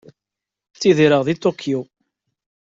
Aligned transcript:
Ttidireɣ 0.73 1.21
deg 1.27 1.37
Tokyo. 1.39 1.81